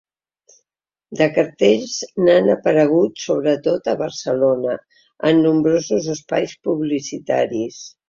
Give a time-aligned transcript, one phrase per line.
[1.19, 4.77] De cartells, n’han apareguts sobretot a Barcelona,
[5.33, 7.83] en nombrosos espais publicitaris.